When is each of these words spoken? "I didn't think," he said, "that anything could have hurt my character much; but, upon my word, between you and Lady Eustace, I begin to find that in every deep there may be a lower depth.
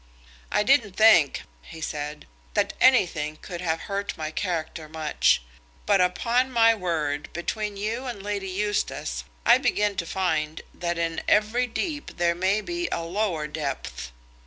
"I 0.51 0.63
didn't 0.63 0.93
think," 0.95 1.43
he 1.61 1.79
said, 1.79 2.25
"that 2.55 2.73
anything 2.81 3.37
could 3.39 3.61
have 3.61 3.81
hurt 3.81 4.17
my 4.17 4.31
character 4.31 4.89
much; 4.89 5.43
but, 5.85 6.01
upon 6.01 6.49
my 6.51 6.73
word, 6.73 7.31
between 7.33 7.77
you 7.77 8.05
and 8.07 8.23
Lady 8.23 8.49
Eustace, 8.49 9.25
I 9.45 9.59
begin 9.59 9.95
to 9.97 10.07
find 10.07 10.61
that 10.73 10.97
in 10.97 11.21
every 11.27 11.67
deep 11.67 12.17
there 12.17 12.33
may 12.33 12.61
be 12.61 12.89
a 12.91 13.03
lower 13.03 13.45
depth. 13.45 14.11